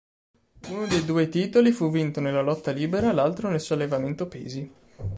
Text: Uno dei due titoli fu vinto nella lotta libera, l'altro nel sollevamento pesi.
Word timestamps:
Uno 0.69 0.87
dei 0.87 1.05
due 1.05 1.29
titoli 1.29 1.71
fu 1.71 1.91
vinto 1.91 2.21
nella 2.21 2.41
lotta 2.41 2.71
libera, 2.71 3.11
l'altro 3.11 3.49
nel 3.49 3.61
sollevamento 3.61 4.27
pesi. 4.27 4.71